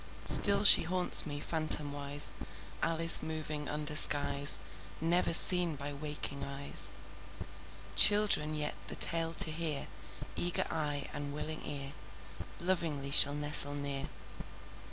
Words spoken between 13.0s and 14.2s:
shall nestle near.